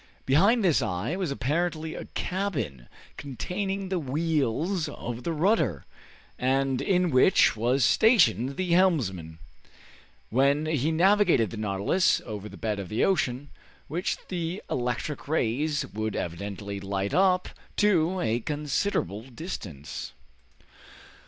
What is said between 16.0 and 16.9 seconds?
evidently